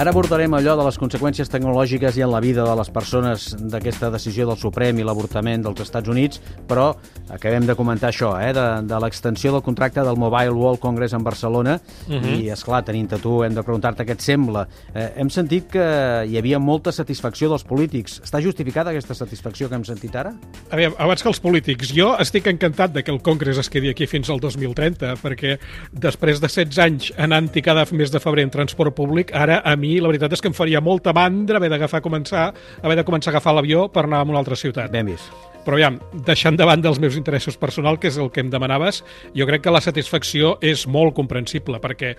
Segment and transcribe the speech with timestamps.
[0.00, 4.08] Ara abordarem allò de les conseqüències tecnològiques i en la vida de les persones d'aquesta
[4.08, 6.86] decisió del Suprem i l'avortament dels Estats Units, però
[7.28, 11.26] acabem de comentar això, eh, de, de l'extensió del contracte del Mobile World Congress en
[11.26, 12.32] Barcelona uh -huh.
[12.32, 14.66] i, és clar tenint-te tu, hem de preguntar-te què et sembla.
[14.94, 18.22] Eh, hem sentit que hi havia molta satisfacció dels polítics.
[18.24, 20.32] Està justificada aquesta satisfacció que hem sentit ara?
[20.70, 23.90] A veure, abans que els polítics, jo estic encantat de que el Congrés es quedi
[23.90, 25.58] aquí fins al 2030, perquè
[25.92, 29.89] després de 16 anys anant-hi cada mes de febrer en transport públic, ara a mi
[29.98, 32.50] la veritat és que em faria molta mandra haver d'agafar començar
[32.82, 34.92] haver de començar a agafar l'avió per anar a una altra ciutat.
[34.92, 35.32] Ben vist.
[35.64, 39.02] Però aviam, deixant davant dels meus interessos personals, que és el que em demanaves,
[39.36, 42.14] jo crec que la satisfacció és molt comprensible, perquè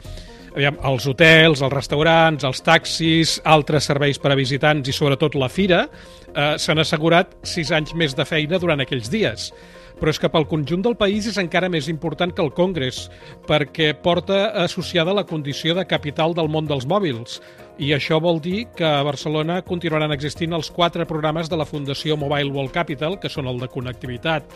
[0.54, 5.50] aviam, els hotels, els restaurants, els taxis, altres serveis per a visitants i sobretot la
[5.50, 9.52] fira eh, s'han assegurat sis anys més de feina durant aquells dies
[10.02, 13.04] però és que pel conjunt del país és encara més important que el Congrés,
[13.46, 17.38] perquè porta associada la condició de capital del món dels mòbils.
[17.82, 22.14] I això vol dir que a Barcelona continuaran existint els quatre programes de la Fundació
[22.14, 24.52] Mobile World Capital, que són el de connectivitat,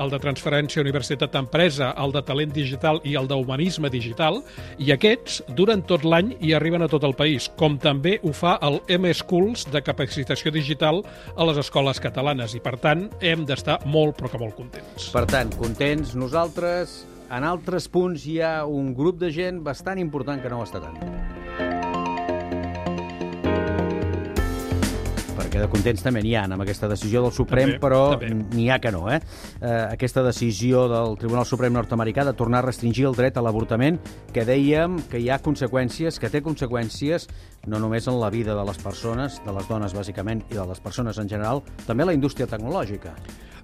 [0.00, 4.40] el de transferència universitat-empresa, el de talent digital i el d'humanisme digital,
[4.80, 8.54] i aquests duren tot l'any i arriben a tot el país, com també ho fa
[8.64, 11.02] el M-Schools de capacitació digital
[11.36, 15.10] a les escoles catalanes, i per tant hem d'estar molt, però que molt contents.
[15.12, 17.02] Per tant, contents nosaltres.
[17.28, 20.80] En altres punts hi ha un grup de gent bastant important que no ho està
[20.80, 21.39] tant.
[25.60, 28.92] De contents també n'hi ha amb aquesta decisió del Suprem, també, però n'hi ha que
[28.94, 29.04] no.
[29.12, 29.20] Eh?
[29.60, 34.00] Eh, aquesta decisió del Tribunal Suprem nord-americà de tornar a restringir el dret a l'avortament,
[34.34, 37.28] que dèiem que hi ha conseqüències, que té conseqüències
[37.68, 40.80] no només en la vida de les persones, de les dones bàsicament, i de les
[40.80, 43.14] persones en general, també a la indústria tecnològica.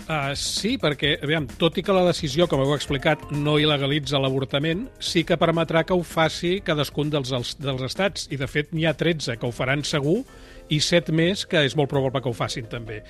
[0.07, 4.85] Uh, sí, perquè, aviam, tot i que la decisió, com heu explicat, no il·legalitza l'avortament,
[5.03, 8.95] sí que permetrà que ho faci cadascun dels, dels estats, i de fet n'hi ha
[8.95, 10.21] 13 que ho faran segur,
[10.69, 13.03] i 7 més que és molt probable que ho facin també.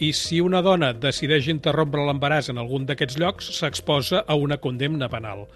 [0.00, 5.10] I si una dona decideix interrompre l'embaràs en algun d'aquests llocs, s'exposa a una condemna
[5.12, 5.46] penal.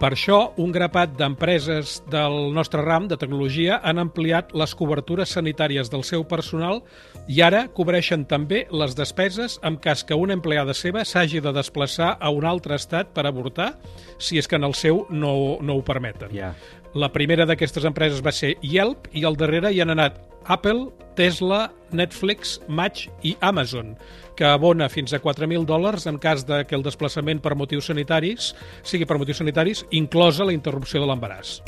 [0.00, 5.90] Per això, un grapat d'empreses del nostre ram de tecnologia han ampliat les cobertures sanitàries
[5.92, 6.80] del seu personal
[7.28, 12.14] i ara cobreixen també les despeses en cas que una empleada seva s'hagi de desplaçar
[12.16, 13.74] a un altre estat per avortar,
[14.16, 16.32] si és que en el seu no, no ho permeten.
[16.32, 16.54] Ja.
[16.96, 20.16] La primera d'aquestes empreses va ser Yelp i al darrere hi han anat
[20.48, 23.96] Apple, Tesla, Netflix, Match i Amazon,
[24.36, 28.54] que abona fins a 4.000 dòlars en cas de que el desplaçament per motius sanitaris
[28.82, 31.60] sigui per motius sanitaris, inclosa la interrupció de l'embaràs.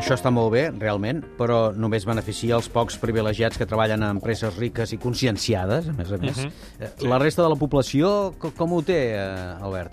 [0.00, 4.56] Això està molt bé, realment, però només beneficia els pocs privilegiats que treballen a empreses
[4.58, 6.38] riques i conscienciades, a més a més.
[6.40, 6.48] Uh
[6.80, 7.08] -huh.
[7.08, 9.92] La resta de la població, co- com ho té, eh, Albert?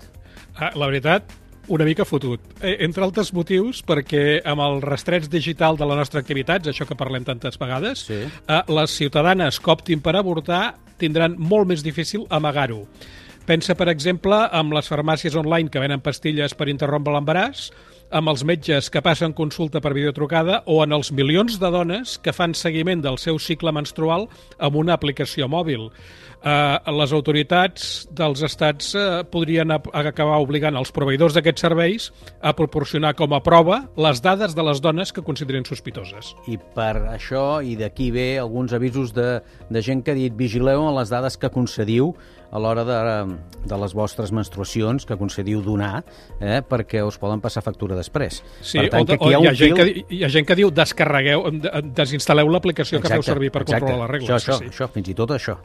[0.56, 1.22] Ah, la veritat,
[1.68, 2.40] una mica fotut.
[2.60, 6.96] Eh, entre altres motius, perquè amb el rastreig digital de la nostra activitat, això que
[6.96, 8.14] parlem tantes vegades, Sí.
[8.24, 12.86] eh, les ciutadanes que optin per avortar tindran molt més difícil amagar-ho.
[13.46, 17.70] Pensa, per exemple, amb les farmàcies online que venen pastilles per interrompre l'embaràs,
[18.10, 22.32] amb els metges que passen consulta per videotrucada o en els milions de dones que
[22.32, 25.90] fan seguiment del seu cicle menstrual amb una aplicació mòbil.
[26.38, 32.08] Eh, les autoritats dels estats eh, podrien acabar obligant els proveïdors d'aquests serveis
[32.40, 36.34] a proporcionar com a prova les dades de les dones que considerin sospitoses.
[36.46, 40.86] I per això, i d'aquí ve alguns avisos de, de gent que ha dit vigileu
[40.86, 42.14] amb les dades que concediu
[42.48, 42.98] a l'hora de,
[43.68, 46.00] de les vostres menstruacions que concediu donar,
[46.40, 48.38] eh, perquè us poden passar factura després.
[48.64, 49.76] Sí, per tant, o, que de- o hi ha hi, ha gent fil...
[49.76, 53.84] que, hi ha gent que diu descarregueu, de- desinstal·leu l'aplicació que feu servir per exacte.
[53.84, 54.30] controlar les regles.
[54.38, 54.70] Això, això, sí.
[54.72, 55.58] això, fins i tot això.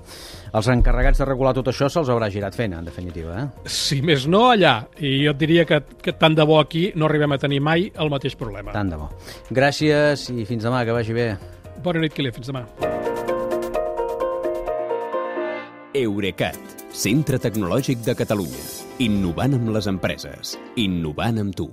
[0.51, 3.43] Els encarregats de regular tot això se'ls haurà girat fent, en definitiva.
[3.43, 3.69] Eh?
[3.69, 4.75] Si més no, allà.
[4.99, 7.89] I jo et diria que, que tant de bo aquí no arribem a tenir mai
[7.93, 8.75] el mateix problema.
[8.75, 9.09] Tant de bo.
[9.51, 11.33] Gràcies i fins demà, que vagi bé.
[11.83, 12.35] Bona nit, Kilian.
[12.35, 12.65] Fins demà.
[15.93, 16.57] Eurecat,
[16.89, 18.63] centre tecnològic de Catalunya.
[19.05, 20.55] Innovant amb les empreses.
[20.81, 21.69] Innovant amb tu.